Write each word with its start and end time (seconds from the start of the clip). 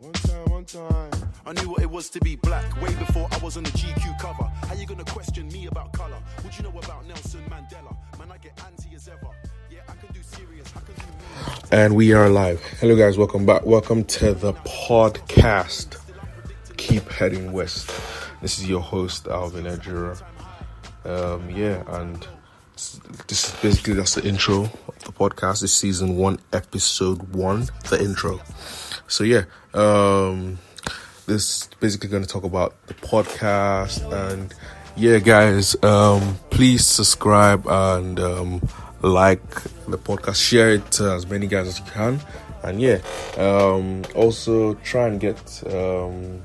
One 0.00 0.12
time, 0.12 0.44
one 0.44 0.64
time. 0.64 1.10
I 1.44 1.52
knew 1.54 1.70
what 1.70 1.82
it 1.82 1.90
was 1.90 2.08
to 2.10 2.20
be 2.20 2.36
black 2.36 2.80
way 2.80 2.94
before 2.94 3.26
I 3.32 3.38
was 3.38 3.56
on 3.56 3.64
the 3.64 3.70
GQ 3.70 4.20
cover. 4.20 4.44
How 4.44 4.74
you 4.74 4.86
gonna 4.86 5.02
question 5.04 5.48
me 5.48 5.66
about 5.66 5.92
color? 5.92 6.22
What 6.42 6.56
you 6.56 6.62
know 6.62 6.78
about 6.78 7.04
Nelson 7.08 7.40
Mandela? 7.50 7.96
Man, 8.16 8.30
I 8.30 8.36
get 8.36 8.52
anti 8.64 8.94
as 8.94 9.08
ever. 9.08 9.26
Yeah, 9.68 9.80
I 9.88 9.94
can 9.94 10.14
do 10.14 10.22
serious. 10.22 10.72
I 10.76 10.80
can 10.82 10.94
do 10.94 11.02
mean. 11.02 11.58
And 11.72 11.96
we 11.96 12.12
are 12.12 12.28
live. 12.28 12.62
Hello, 12.80 12.94
guys. 12.94 13.18
Welcome 13.18 13.44
back. 13.44 13.66
Welcome 13.66 14.04
to 14.04 14.34
the 14.34 14.52
podcast. 14.52 15.96
Keep 16.76 17.08
heading 17.08 17.50
west. 17.50 17.90
This 18.40 18.60
is 18.60 18.68
your 18.68 18.80
host, 18.80 19.26
Alvin 19.26 19.64
Ejura. 19.64 20.22
Um, 21.06 21.50
yeah, 21.50 21.82
and 21.98 22.24
this 23.26 23.48
is 23.48 23.60
basically 23.60 23.94
that's 23.94 24.14
the 24.14 24.24
intro 24.24 24.70
of 24.86 24.98
the 25.04 25.10
podcast. 25.10 25.62
This 25.62 25.72
is 25.72 25.74
season 25.74 26.16
one, 26.16 26.38
episode 26.52 27.34
one, 27.34 27.66
the 27.90 28.00
intro. 28.00 28.40
So 29.08 29.24
yeah, 29.24 29.44
um, 29.72 30.58
this 31.26 31.62
is 31.62 31.70
basically 31.80 32.10
going 32.10 32.22
to 32.22 32.28
talk 32.28 32.44
about 32.44 32.74
the 32.88 32.94
podcast 32.94 34.02
and 34.12 34.54
yeah, 34.96 35.18
guys, 35.18 35.82
um, 35.82 36.38
please 36.50 36.84
subscribe 36.84 37.66
and 37.66 38.20
um, 38.20 38.68
like 39.00 39.48
the 39.86 39.96
podcast, 39.96 40.46
share 40.46 40.74
it 40.74 40.90
to 40.92 41.12
as 41.12 41.26
many 41.26 41.46
guys 41.46 41.68
as 41.68 41.78
you 41.78 41.86
can, 41.86 42.20
and 42.62 42.82
yeah, 42.82 42.98
um, 43.38 44.04
also 44.14 44.74
try 44.74 45.06
and 45.06 45.20
get 45.20 45.62
um, 45.72 46.42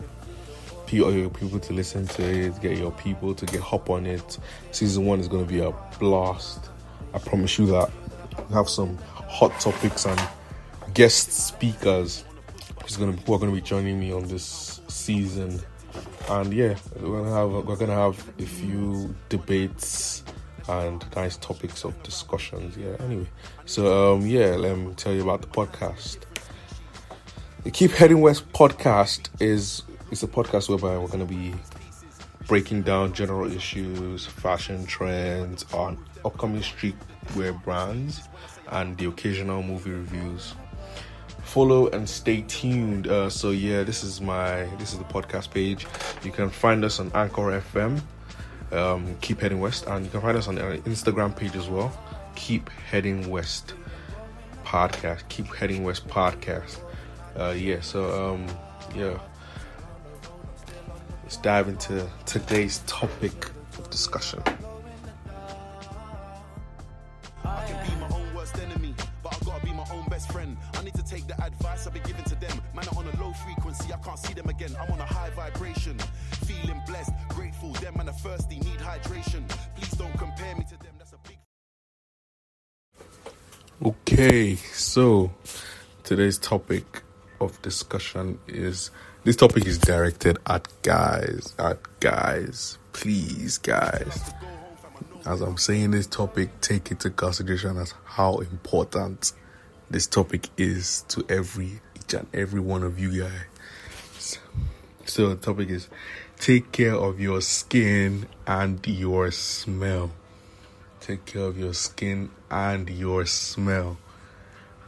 your 0.89 1.29
people 1.31 1.59
to 1.59 1.73
listen 1.73 2.05
to 2.05 2.23
it, 2.23 2.61
get 2.61 2.77
your 2.77 2.91
people 2.91 3.33
to 3.33 3.45
get 3.47 3.59
hop 3.59 3.89
on 3.89 4.05
it. 4.05 4.37
Season 4.71 5.05
one 5.05 5.19
is 5.19 5.27
going 5.27 5.45
to 5.45 5.51
be 5.51 5.59
a 5.59 5.73
blast. 5.99 6.69
I 7.13 7.17
promise 7.17 7.57
you 7.57 7.65
that. 7.67 7.91
We 8.47 8.53
have 8.53 8.69
some 8.69 8.97
hot 9.15 9.59
topics 9.59 10.05
and 10.05 10.21
guest 10.93 11.31
speakers 11.31 12.23
who's 12.83 12.97
gonna 12.97 13.13
who 13.13 13.33
are 13.33 13.39
gonna 13.39 13.51
be 13.51 13.61
joining 13.61 13.99
me 13.99 14.13
on 14.13 14.27
this 14.27 14.81
season. 14.87 15.59
And 16.29 16.53
yeah, 16.53 16.75
we're 16.99 17.23
gonna 17.23 17.33
have 17.33 17.65
we're 17.65 17.75
gonna 17.75 17.95
have 17.95 18.31
a 18.39 18.45
few 18.45 19.15
debates 19.29 20.23
and 20.67 21.05
nice 21.15 21.37
topics 21.37 21.83
of 21.83 22.01
discussions. 22.03 22.77
Yeah. 22.77 22.95
Anyway, 22.99 23.27
so 23.65 24.13
um 24.13 24.25
yeah, 24.25 24.55
let 24.55 24.77
me 24.77 24.93
tell 24.95 25.13
you 25.13 25.23
about 25.23 25.41
the 25.41 25.47
podcast. 25.47 26.19
The 27.63 27.71
Keep 27.71 27.91
Heading 27.91 28.21
West 28.21 28.51
podcast 28.53 29.29
is 29.39 29.83
is 30.11 30.23
a 30.23 30.27
podcast 30.27 30.69
whereby 30.69 30.97
we're 30.97 31.07
gonna 31.07 31.25
be 31.25 31.53
breaking 32.47 32.81
down 32.81 33.13
general 33.13 33.49
issues, 33.51 34.25
fashion 34.25 34.85
trends, 34.85 35.65
on 35.73 35.97
upcoming 36.25 36.61
streetwear 36.61 37.61
brands, 37.63 38.21
and 38.71 38.97
the 38.97 39.05
occasional 39.05 39.63
movie 39.63 39.91
reviews. 39.91 40.55
Follow 41.53 41.87
and 41.89 42.09
stay 42.09 42.41
tuned. 42.47 43.07
Uh, 43.07 43.29
so 43.29 43.51
yeah, 43.51 43.83
this 43.83 44.03
is 44.03 44.19
my 44.19 44.63
this 44.79 44.93
is 44.93 44.97
the 44.97 45.05
podcast 45.05 45.51
page. 45.51 45.85
You 46.23 46.31
can 46.31 46.49
find 46.49 46.83
us 46.83 46.99
on 46.99 47.11
Anchor 47.13 47.61
FM. 47.61 48.01
Um, 48.71 49.15
keep 49.21 49.39
heading 49.39 49.59
west, 49.59 49.85
and 49.85 50.03
you 50.03 50.09
can 50.09 50.21
find 50.21 50.35
us 50.35 50.47
on 50.47 50.57
our 50.57 50.77
Instagram 50.77 51.35
page 51.35 51.55
as 51.55 51.69
well. 51.69 51.91
Keep 52.35 52.69
heading 52.69 53.29
west 53.29 53.75
podcast. 54.65 55.27
Keep 55.29 55.53
heading 55.53 55.83
west 55.83 56.07
podcast. 56.07 56.79
Uh, 57.37 57.51
yeah. 57.55 57.81
So 57.81 58.33
um, 58.33 58.47
yeah 58.95 59.19
let's 61.33 61.41
dive 61.41 61.67
into 61.67 62.07
today's 62.25 62.79
topic 62.85 63.45
of 63.79 63.89
discussion. 63.89 64.43
Them 77.83 77.97
man 77.97 78.07
are 78.07 78.13
thirsty, 78.13 78.59
need 78.59 78.79
hydration. 78.79 79.45
Please 79.75 79.91
don't 79.97 80.17
compare 80.17 80.55
me 80.55 80.63
to 80.69 80.77
them. 80.77 80.93
That's 80.97 81.11
a 81.11 81.17
big. 81.27 81.37
Okay, 83.85 84.55
so 84.55 85.33
today's 86.05 86.37
topic 86.37 87.03
of 87.41 87.61
discussion 87.61 88.39
is 88.47 88.89
this 89.25 89.35
topic 89.35 89.65
is 89.65 89.77
directed 89.79 90.37
at 90.47 90.65
guys, 90.81 91.53
at 91.59 91.77
guys, 91.99 92.77
please, 92.93 93.57
guys. 93.57 94.31
As 95.25 95.41
I'm 95.41 95.57
saying 95.57 95.91
this 95.91 96.07
topic, 96.07 96.61
take 96.61 96.89
into 96.89 97.09
consideration 97.09 97.75
as 97.77 97.93
how 98.05 98.37
important 98.37 99.33
this 99.89 100.07
topic 100.07 100.47
is 100.55 101.03
to 101.09 101.25
every 101.27 101.81
each 101.97 102.13
and 102.13 102.27
every 102.33 102.61
one 102.61 102.83
of 102.83 102.97
you 102.97 103.23
guys. 103.23 104.39
So 105.05 105.27
the 105.27 105.35
topic 105.35 105.69
is 105.69 105.89
take 106.43 106.73
care 106.73 106.93
of 106.93 107.21
your 107.21 107.39
skin 107.39 108.27
and 108.45 108.85
your 108.85 109.31
smell. 109.31 110.11
Take 110.99 111.23
care 111.23 111.43
of 111.43 111.57
your 111.57 111.73
skin 111.73 112.31
and 112.51 112.89
your 112.89 113.25
smell. 113.25 113.97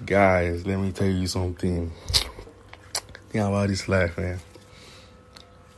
Guys, 0.05 0.67
let 0.67 0.77
me 0.77 0.91
tell 0.91 1.07
you 1.07 1.27
something. 1.27 1.93
Think 3.29 3.45
about 3.45 3.69
this 3.69 3.87
life, 3.87 4.17
man. 4.17 4.41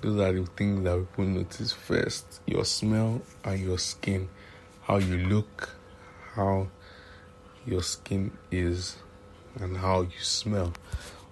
Those 0.02 0.20
are 0.20 0.34
the 0.34 0.48
things 0.48 0.84
that 0.84 0.98
people 1.12 1.26
notice 1.26 1.74
first. 1.74 2.42
Your 2.48 2.66
smell 2.66 3.22
and 3.44 3.60
your 3.60 3.78
skin. 3.78 4.30
How 4.82 4.98
you 4.98 5.28
look, 5.28 5.76
how 6.34 6.70
your 7.68 7.84
skin 7.84 8.32
is, 8.50 8.98
and 9.60 9.78
how 9.78 10.02
you 10.02 10.22
smell. 10.22 10.74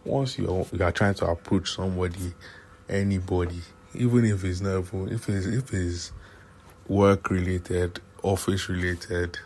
Once 0.03 0.37
you 0.37 0.47
are, 0.51 0.65
you 0.71 0.85
are 0.85 0.91
trying 0.91 1.15
to 1.15 1.25
approach 1.25 1.71
somebody, 1.71 2.35
anybody, 2.87 3.63
even 3.97 4.25
if 4.25 4.43
it's 4.43 4.61
not 4.61 4.85
if 4.93 5.29
it's 5.29 5.45
if 5.45 5.73
it's 5.73 6.11
work 6.87 7.29
related, 7.29 7.99
office 8.23 8.69
related, 8.69 9.39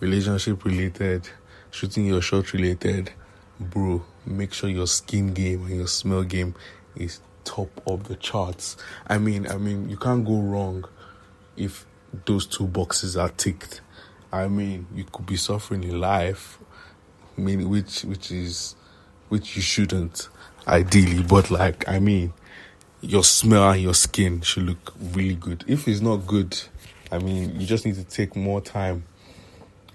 relationship 0.00 0.64
related, 0.64 1.28
shooting 1.70 2.06
your 2.06 2.20
shot 2.20 2.52
related, 2.52 3.10
bro, 3.58 4.02
make 4.26 4.52
sure 4.52 4.68
your 4.68 4.86
skin 4.86 5.32
game 5.32 5.64
and 5.66 5.76
your 5.76 5.86
smell 5.86 6.22
game 6.22 6.54
is 6.96 7.20
top 7.44 7.68
of 7.86 8.04
the 8.04 8.16
charts. 8.16 8.76
I 9.06 9.18
mean, 9.18 9.46
I 9.46 9.56
mean, 9.56 9.88
you 9.88 9.96
can't 9.96 10.24
go 10.24 10.40
wrong 10.40 10.84
if 11.56 11.86
those 12.26 12.46
two 12.46 12.66
boxes 12.66 13.16
are 13.16 13.28
ticked. 13.30 13.80
I 14.32 14.48
mean, 14.48 14.86
you 14.94 15.04
could 15.04 15.26
be 15.26 15.36
suffering 15.36 15.84
in 15.84 16.00
life, 16.00 16.58
I 17.36 17.40
mean, 17.40 17.68
which 17.68 18.02
which 18.04 18.30
is 18.30 18.76
which 19.28 19.56
you 19.56 19.62
shouldn't 19.62 20.28
ideally, 20.66 21.22
but 21.22 21.50
like 21.50 21.88
I 21.88 21.98
mean, 21.98 22.32
your 23.04 23.24
smell 23.24 23.70
and 23.70 23.82
your 23.82 23.94
skin 23.94 24.40
should 24.40 24.64
look 24.64 24.94
really 25.12 25.34
good. 25.34 25.64
If 25.66 25.86
it's 25.86 26.00
not 26.00 26.26
good, 26.26 26.58
I 27.12 27.18
mean, 27.18 27.60
you 27.60 27.66
just 27.66 27.84
need 27.84 27.96
to 27.96 28.04
take 28.04 28.34
more 28.34 28.60
time 28.60 29.04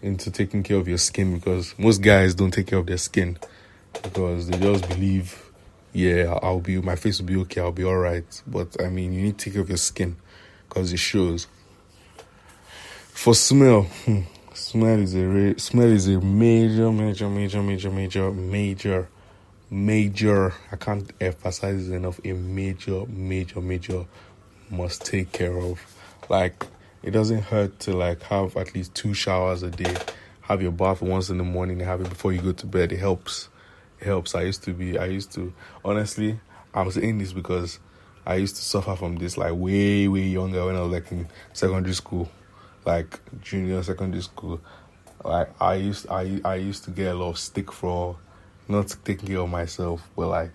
into 0.02 0.32
taking 0.32 0.64
care 0.64 0.78
of 0.78 0.88
your 0.88 0.98
skin 0.98 1.36
because 1.36 1.78
most 1.78 2.02
guys 2.02 2.36
don't 2.36 2.52
take 2.52 2.68
care 2.68 2.80
of 2.80 2.86
their 2.86 2.98
skin 2.98 3.38
because 4.04 4.48
they 4.48 4.58
just 4.60 4.88
believe, 4.88 5.52
yeah, 5.92 6.38
I'll 6.42 6.60
be 6.60 6.80
my 6.82 6.96
face 6.96 7.20
will 7.20 7.28
be 7.28 7.36
okay, 7.38 7.62
I'll 7.62 7.72
be 7.72 7.84
all 7.84 7.98
right. 7.98 8.42
But 8.46 8.82
I 8.82 8.90
mean, 8.90 9.12
you 9.14 9.24
need 9.24 9.38
to 9.40 9.46
take 9.46 9.54
care 9.54 9.64
of 9.64 9.70
your 9.70 9.78
skin 9.78 10.16
because 10.68 10.94
it 10.94 10.98
shows. 10.98 11.48
For 12.94 13.34
smell, 13.36 13.82
hmm, 13.82 14.22
smell 14.54 15.00
is 15.00 15.16
a 15.16 15.60
smell 15.60 15.88
is 15.88 16.08
a 16.08 16.22
major, 16.22 16.92
major, 16.92 17.28
major, 17.28 17.62
major, 17.62 17.92
major, 17.92 18.32
major, 18.32 19.10
major. 19.70 20.54
I 20.72 20.76
can't 20.76 21.12
emphasize 21.20 21.90
enough. 21.90 22.20
A 22.26 22.34
major, 22.34 23.06
major, 23.08 23.62
major 23.62 24.06
must 24.70 25.06
take 25.06 25.32
care 25.32 25.58
of. 25.58 25.80
Like 26.30 26.66
it 27.02 27.12
doesn't 27.12 27.44
hurt 27.44 27.80
to 27.82 27.96
like 27.96 28.22
have 28.24 28.58
at 28.58 28.76
least 28.76 28.94
two 28.96 29.14
showers 29.14 29.64
a 29.64 29.70
day. 29.70 29.96
Have 30.42 30.62
your 30.62 30.72
bath 30.72 31.02
once 31.02 31.30
in 31.30 31.38
the 31.38 31.44
morning 31.44 31.80
have 31.80 32.02
it 32.02 32.10
before 32.10 32.34
you 32.34 32.42
go 32.42 32.52
to 32.52 32.66
bed. 32.66 32.92
It 32.92 32.98
helps. 32.98 33.50
It 34.00 34.06
helps. 34.06 34.36
I 34.36 34.44
used 34.44 34.64
to 34.64 34.74
be. 34.74 34.98
I 34.98 35.06
used 35.06 35.32
to. 35.34 35.54
Honestly, 35.86 36.40
I'm 36.74 36.90
saying 36.92 37.20
this 37.20 37.34
because 37.34 37.80
I 38.26 38.36
used 38.36 38.56
to 38.56 38.62
suffer 38.62 38.96
from 38.96 39.18
this 39.18 39.38
like 39.38 39.54
way, 39.54 40.08
way 40.08 40.22
younger 40.22 40.66
when 40.66 40.76
I 40.76 40.82
was 40.82 40.92
like 40.92 41.12
in 41.12 41.28
secondary 41.54 41.94
school, 41.94 42.30
like 42.86 43.20
junior 43.42 43.82
secondary 43.84 44.24
school. 44.24 44.60
Like 45.24 45.50
I 45.62 45.76
used, 45.76 46.08
I 46.10 46.42
I 46.46 46.56
used 46.56 46.84
to 46.86 46.92
get 46.92 47.14
a 47.14 47.14
lot 47.14 47.30
of 47.32 47.40
stick 47.40 47.72
for 47.72 48.18
not 48.70 48.96
taking 49.04 49.30
care 49.30 49.40
of 49.40 49.50
myself. 49.50 50.08
But 50.16 50.28
like, 50.28 50.52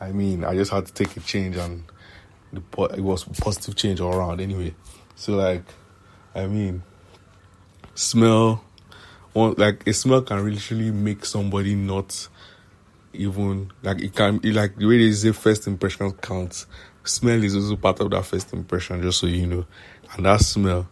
I 0.00 0.12
mean, 0.12 0.44
I 0.44 0.54
just 0.54 0.70
had 0.70 0.86
to 0.86 0.92
take 0.92 1.16
a 1.16 1.20
change 1.20 1.56
and 1.56 1.84
the 2.52 2.60
po- 2.60 2.86
it 2.86 3.00
was 3.00 3.24
positive 3.24 3.76
change 3.76 4.00
all 4.00 4.14
around 4.14 4.40
anyway. 4.40 4.74
So 5.16 5.34
like, 5.34 5.64
I 6.34 6.46
mean, 6.46 6.82
smell, 7.94 8.64
like 9.34 9.86
a 9.86 9.92
smell 9.92 10.22
can 10.22 10.44
literally 10.48 10.90
make 10.90 11.24
somebody 11.24 11.74
not 11.74 12.28
even 13.12 13.72
like 13.82 14.00
it 14.02 14.14
can 14.14 14.40
it, 14.42 14.54
like 14.54 14.76
the 14.76 14.86
way 14.86 14.98
they 14.98 15.12
say 15.12 15.32
first 15.32 15.66
impression 15.66 16.12
counts. 16.12 16.66
Smell 17.04 17.42
is 17.44 17.54
also 17.54 17.76
part 17.76 18.00
of 18.00 18.10
that 18.10 18.24
first 18.24 18.52
impression, 18.52 19.00
just 19.00 19.20
so 19.20 19.26
you 19.26 19.46
know, 19.46 19.66
and 20.14 20.26
that 20.26 20.40
smell 20.40 20.88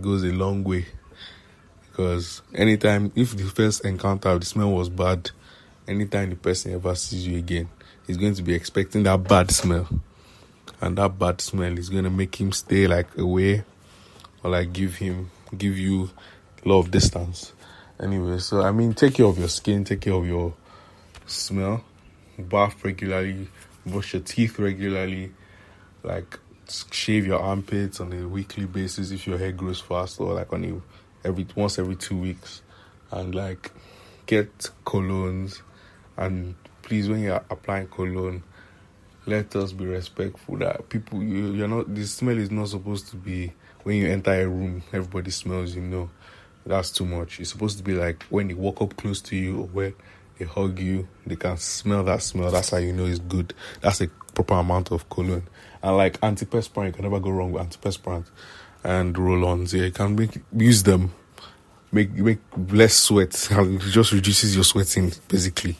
goes 0.00 0.22
a 0.22 0.28
long 0.28 0.62
way 0.62 0.86
because 1.90 2.42
anytime 2.54 3.12
if 3.14 3.36
the 3.36 3.44
first 3.44 3.84
encounter 3.84 4.38
the 4.38 4.46
smell 4.46 4.70
was 4.70 4.88
bad 4.88 5.30
anytime 5.90 6.30
the 6.30 6.36
person 6.36 6.72
ever 6.72 6.94
sees 6.94 7.26
you 7.26 7.38
again, 7.38 7.68
he's 8.06 8.16
going 8.16 8.34
to 8.34 8.42
be 8.42 8.54
expecting 8.54 9.02
that 9.02 9.24
bad 9.24 9.50
smell. 9.50 9.88
And 10.80 10.96
that 10.96 11.18
bad 11.18 11.40
smell 11.40 11.76
is 11.76 11.90
going 11.90 12.04
to 12.04 12.10
make 12.10 12.40
him 12.40 12.52
stay 12.52 12.86
like 12.86 13.18
away 13.18 13.64
or 14.42 14.50
like 14.52 14.72
give 14.72 14.96
him, 14.96 15.30
give 15.56 15.76
you 15.76 16.10
a 16.64 16.68
lot 16.68 16.80
of 16.80 16.90
distance. 16.90 17.52
Anyway, 18.00 18.38
so 18.38 18.62
I 18.62 18.72
mean, 18.72 18.94
take 18.94 19.14
care 19.14 19.26
of 19.26 19.38
your 19.38 19.48
skin, 19.48 19.84
take 19.84 20.00
care 20.00 20.14
of 20.14 20.26
your 20.26 20.54
smell, 21.26 21.84
bath 22.38 22.82
regularly, 22.82 23.48
brush 23.84 24.14
your 24.14 24.22
teeth 24.22 24.58
regularly, 24.58 25.32
like 26.02 26.38
shave 26.90 27.26
your 27.26 27.40
armpits 27.40 28.00
on 28.00 28.12
a 28.12 28.26
weekly 28.28 28.64
basis 28.64 29.10
if 29.10 29.26
your 29.26 29.36
hair 29.36 29.52
grows 29.52 29.80
fast 29.80 30.20
or 30.20 30.34
like 30.34 30.52
on 30.52 30.64
a 30.64 31.26
every 31.26 31.46
once 31.54 31.78
every 31.78 31.96
two 31.96 32.16
weeks 32.16 32.62
and 33.10 33.34
like 33.34 33.72
get 34.26 34.70
colognes 34.86 35.60
and 36.20 36.54
please 36.82 37.08
when 37.08 37.20
you're 37.20 37.44
applying 37.50 37.88
cologne 37.88 38.42
let 39.26 39.54
us 39.56 39.72
be 39.72 39.84
respectful 39.84 40.56
that 40.56 40.88
people 40.88 41.22
you, 41.22 41.52
you're 41.52 41.68
not 41.68 41.92
the 41.92 42.06
smell 42.06 42.38
is 42.38 42.50
not 42.50 42.68
supposed 42.68 43.08
to 43.08 43.16
be 43.16 43.52
when 43.82 43.96
you 43.96 44.08
enter 44.08 44.32
a 44.32 44.46
room 44.46 44.82
everybody 44.92 45.30
smells 45.30 45.74
you 45.74 45.82
know. 45.82 46.08
That's 46.66 46.90
too 46.90 47.06
much. 47.06 47.40
It's 47.40 47.50
supposed 47.50 47.78
to 47.78 47.84
be 47.84 47.94
like 47.94 48.22
when 48.24 48.48
they 48.48 48.54
walk 48.54 48.82
up 48.82 48.96
close 48.96 49.20
to 49.22 49.36
you 49.36 49.60
or 49.60 49.66
when 49.66 49.94
they 50.38 50.44
hug 50.44 50.78
you 50.78 51.08
they 51.26 51.36
can 51.36 51.56
smell 51.56 52.04
that 52.04 52.22
smell. 52.22 52.50
That's 52.50 52.70
how 52.70 52.78
you 52.78 52.92
know 52.92 53.06
it's 53.06 53.18
good. 53.18 53.54
That's 53.80 54.00
a 54.00 54.08
proper 54.34 54.54
amount 54.54 54.92
of 54.92 55.08
cologne 55.08 55.48
and 55.82 55.96
like 55.96 56.20
antiperspirant 56.20 56.86
you 56.86 56.92
can 56.92 57.02
never 57.02 57.20
go 57.20 57.30
wrong 57.30 57.52
with 57.52 57.62
antiperspirant. 57.62 58.26
And 58.84 59.16
roll-ons 59.16 59.74
yeah 59.74 59.84
you 59.84 59.92
can 59.92 60.14
make 60.14 60.38
use 60.54 60.82
them. 60.82 61.12
Make 61.92 62.12
make 62.12 62.38
less 62.70 62.94
sweat. 62.94 63.48
It 63.50 63.80
just 63.80 64.12
reduces 64.12 64.54
your 64.54 64.64
sweating 64.64 65.12
basically 65.28 65.76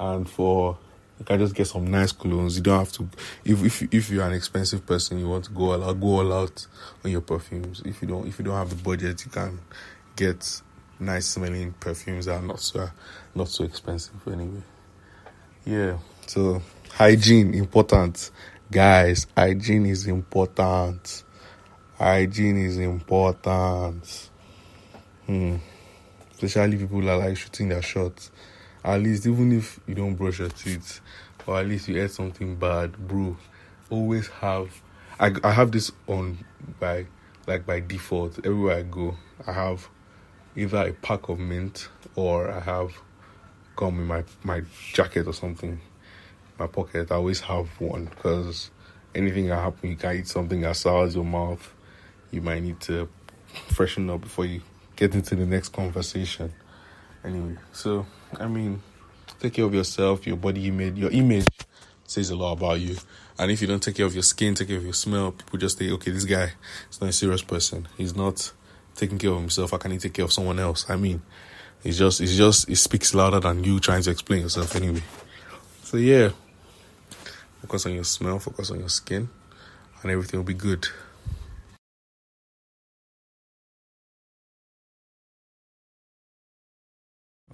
and 0.00 0.28
for 0.28 0.78
you 1.18 1.24
can 1.26 1.38
just 1.38 1.54
get 1.54 1.66
some 1.66 1.86
nice 1.86 2.12
colognes 2.12 2.56
you 2.56 2.62
don't 2.62 2.78
have 2.78 2.90
to 2.90 3.08
if 3.44 3.62
if 3.62 3.94
if 3.94 4.10
you're 4.10 4.26
an 4.26 4.32
expensive 4.32 4.84
person 4.86 5.18
you 5.18 5.28
want 5.28 5.44
to 5.44 5.52
go 5.52 5.72
all 5.72 5.84
out 5.84 6.00
go 6.00 6.06
all 6.06 6.32
out 6.32 6.66
on 7.04 7.10
your 7.10 7.20
perfumes. 7.20 7.82
If 7.84 8.02
you 8.02 8.08
don't 8.08 8.26
if 8.26 8.38
you 8.38 8.44
don't 8.46 8.56
have 8.56 8.70
the 8.70 8.76
budget 8.76 9.24
you 9.24 9.30
can 9.30 9.60
get 10.16 10.62
nice 10.98 11.26
smelling 11.26 11.72
perfumes 11.78 12.24
that 12.26 12.42
are 12.42 12.46
not 12.46 12.60
so 12.60 12.88
not 13.34 13.48
so 13.48 13.64
expensive 13.64 14.16
anyway. 14.26 14.62
Yeah 15.64 15.98
so 16.26 16.62
hygiene 16.92 17.54
important. 17.54 18.30
Guys 18.72 19.26
hygiene 19.36 19.86
is 19.86 20.06
important. 20.06 21.24
Hygiene 21.98 22.56
is 22.56 22.78
important. 22.78 24.30
Hmm. 25.26 25.56
Especially 26.32 26.78
people 26.78 27.02
that 27.02 27.16
like 27.16 27.36
shooting 27.36 27.68
their 27.68 27.82
shots. 27.82 28.30
At 28.84 29.00
least, 29.02 29.26
even 29.26 29.52
if 29.52 29.78
you 29.86 29.94
don't 29.94 30.14
brush 30.14 30.38
your 30.38 30.48
teeth, 30.48 31.00
or 31.46 31.58
at 31.58 31.66
least 31.66 31.88
you 31.88 32.02
ate 32.02 32.10
something 32.10 32.56
bad, 32.56 32.96
bro, 33.08 33.36
always 33.90 34.28
have. 34.28 34.80
I, 35.18 35.32
I 35.44 35.50
have 35.50 35.72
this 35.72 35.92
on 36.06 36.38
by 36.78 37.06
like 37.46 37.66
by 37.66 37.80
default. 37.80 38.38
Everywhere 38.38 38.78
I 38.78 38.82
go, 38.82 39.16
I 39.46 39.52
have 39.52 39.88
either 40.56 40.88
a 40.88 40.92
pack 40.92 41.28
of 41.28 41.38
mint 41.38 41.88
or 42.14 42.50
I 42.50 42.60
have 42.60 42.92
gum 43.76 43.98
in 43.98 44.06
my 44.06 44.24
my 44.42 44.62
jacket 44.92 45.26
or 45.26 45.34
something. 45.34 45.80
My 46.58 46.66
pocket. 46.66 47.10
I 47.10 47.16
always 47.16 47.40
have 47.40 47.68
one 47.80 48.04
because 48.04 48.70
anything 49.14 49.48
that 49.48 49.56
happen, 49.56 49.90
you 49.90 49.96
can 49.96 50.16
eat 50.16 50.28
something 50.28 50.60
that 50.60 50.76
sours 50.76 51.14
your 51.14 51.24
mouth. 51.24 51.72
You 52.30 52.42
might 52.42 52.62
need 52.62 52.80
to 52.82 53.08
freshen 53.68 54.08
up 54.10 54.20
before 54.20 54.44
you 54.44 54.62
get 54.96 55.14
into 55.14 55.34
the 55.34 55.46
next 55.46 55.70
conversation. 55.70 56.52
Anyway, 57.24 57.56
so 57.72 58.06
I 58.38 58.46
mean, 58.46 58.82
take 59.38 59.54
care 59.54 59.64
of 59.64 59.74
yourself, 59.74 60.26
your 60.26 60.36
body 60.36 60.68
image, 60.68 60.96
your 60.96 61.10
image 61.10 61.46
says 62.04 62.30
a 62.30 62.36
lot 62.36 62.52
about 62.52 62.80
you. 62.80 62.96
And 63.38 63.50
if 63.50 63.60
you 63.60 63.66
don't 63.66 63.82
take 63.82 63.96
care 63.96 64.06
of 64.06 64.14
your 64.14 64.22
skin, 64.22 64.54
take 64.54 64.68
care 64.68 64.76
of 64.76 64.84
your 64.84 64.92
smell, 64.92 65.32
people 65.32 65.58
just 65.58 65.78
say, 65.78 65.90
okay, 65.92 66.10
this 66.10 66.24
guy 66.24 66.52
is 66.90 67.00
not 67.00 67.10
a 67.10 67.12
serious 67.12 67.42
person. 67.42 67.88
He's 67.96 68.14
not 68.14 68.52
taking 68.96 69.18
care 69.18 69.30
of 69.30 69.38
himself. 69.38 69.70
How 69.70 69.78
can 69.78 69.92
he 69.92 69.98
take 69.98 70.14
care 70.14 70.24
of 70.24 70.32
someone 70.32 70.58
else? 70.58 70.88
I 70.90 70.96
mean, 70.96 71.22
it's 71.82 71.96
just, 71.96 72.20
it's 72.20 72.36
just, 72.36 72.68
it 72.68 72.76
speaks 72.76 73.14
louder 73.14 73.40
than 73.40 73.64
you 73.64 73.80
trying 73.80 74.02
to 74.02 74.10
explain 74.10 74.42
yourself 74.42 74.76
anyway. 74.76 75.02
So 75.84 75.96
yeah, 75.96 76.30
focus 77.62 77.86
on 77.86 77.94
your 77.94 78.04
smell, 78.04 78.38
focus 78.38 78.70
on 78.70 78.80
your 78.80 78.88
skin, 78.88 79.28
and 80.02 80.10
everything 80.10 80.38
will 80.38 80.44
be 80.44 80.54
good. 80.54 80.86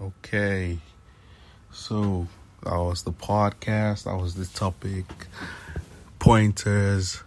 Okay. 0.01 0.79
So 1.73 2.27
that 2.63 2.77
was 2.77 3.03
the 3.03 3.13
podcast. 3.13 4.05
That 4.05 4.17
was 4.17 4.35
the 4.35 4.47
topic. 4.47 5.05
Pointers. 6.19 7.23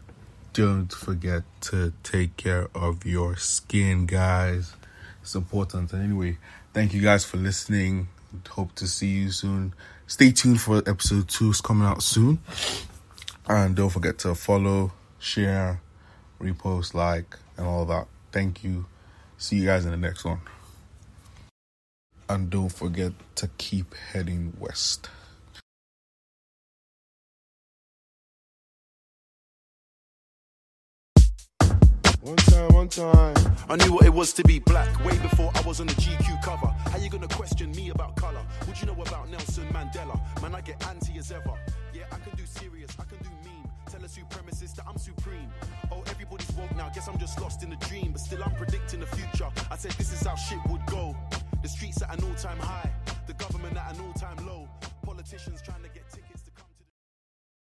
Don't 0.53 0.91
forget 0.91 1.43
to 1.61 1.93
take 2.03 2.35
care 2.35 2.67
of 2.75 3.05
your 3.05 3.37
skin, 3.37 4.05
guys. 4.05 4.73
It's 5.21 5.35
important. 5.35 5.93
And 5.93 6.03
anyway, 6.03 6.37
thank 6.73 6.93
you 6.93 7.01
guys 7.01 7.23
for 7.23 7.37
listening. 7.37 8.07
Hope 8.49 8.73
to 8.75 8.87
see 8.87 9.07
you 9.07 9.31
soon. 9.31 9.73
Stay 10.07 10.31
tuned 10.31 10.59
for 10.59 10.77
episode 10.87 11.27
two. 11.27 11.51
It's 11.51 11.61
coming 11.61 11.87
out 11.87 12.03
soon. 12.03 12.39
And 13.47 13.75
don't 13.75 13.89
forget 13.89 14.19
to 14.19 14.35
follow, 14.35 14.91
share, 15.19 15.81
repost, 16.39 16.93
like, 16.93 17.37
and 17.57 17.67
all 17.67 17.85
that. 17.85 18.07
Thank 18.31 18.63
you. 18.63 18.85
See 19.37 19.57
you 19.57 19.65
guys 19.65 19.85
in 19.85 19.91
the 19.91 19.97
next 19.97 20.25
one. 20.25 20.39
And 22.29 22.51
don't 22.51 22.69
forget 22.69 23.11
to 23.35 23.49
keep 23.57 23.95
heading 23.95 24.53
west. 24.59 25.09
One 32.21 32.35
time, 32.35 32.73
one 32.73 32.89
time. 32.89 33.35
I 33.67 33.77
knew 33.77 33.93
what 33.93 34.05
it 34.05 34.13
was 34.13 34.31
to 34.33 34.43
be 34.43 34.59
black 34.59 35.03
way 35.03 35.17
before 35.17 35.51
I 35.55 35.61
was 35.61 35.79
on 35.79 35.87
the 35.87 35.93
GQ 35.93 36.43
cover. 36.43 36.67
How 36.67 36.99
you 36.99 37.09
gonna 37.09 37.27
question 37.27 37.71
me 37.71 37.89
about 37.89 38.15
color? 38.15 38.45
What 38.65 38.79
you 38.79 38.85
know 38.85 39.01
about 39.01 39.27
Nelson 39.31 39.65
Mandela? 39.69 40.19
Man, 40.43 40.53
I 40.53 40.61
get 40.61 40.85
anti 40.87 41.17
as 41.17 41.31
ever. 41.31 41.57
Yeah, 41.95 42.03
I 42.11 42.17
can 42.17 42.37
do 42.37 42.45
serious, 42.45 42.91
I 42.99 43.05
can 43.05 43.17
do 43.23 43.29
meme. 43.43 43.71
Tell 43.89 44.03
a 44.03 44.07
supremacist 44.07 44.75
that 44.75 44.85
I'm 44.87 44.97
supreme. 44.97 45.49
Oh, 45.91 46.03
everybody's 46.07 46.51
woke 46.51 46.75
now. 46.75 46.89
Guess 46.89 47.07
I'm 47.07 47.17
just 47.17 47.41
lost 47.41 47.63
in 47.63 47.73
a 47.73 47.77
dream, 47.77 48.11
but 48.11 48.21
still 48.21 48.43
I'm 48.43 48.53
predicting 48.53 48.99
the 48.99 49.07
future. 49.07 49.47
I 49.71 49.77
said 49.77 49.93
this 49.93 50.13
is 50.13 50.21
how 50.27 50.35
shit 50.35 50.59
would 50.69 50.85
go. 50.85 51.15
The 51.61 51.67
streets 51.67 52.01
at 52.01 52.17
an 52.17 52.23
all-time 52.23 52.57
high, 52.59 52.89
the 53.27 53.33
government 53.33 53.75
at 53.75 53.93
an 53.93 54.01
all-time 54.01 54.37
low. 54.47 54.67
Politicians 55.03 55.61
trying 55.61 55.83
to 55.83 55.89
get 55.89 55.98